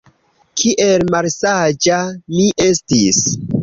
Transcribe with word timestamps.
Kiel 0.61 1.05
malsaĝa 1.17 2.03
mi 2.35 2.51
estis! 2.71 3.27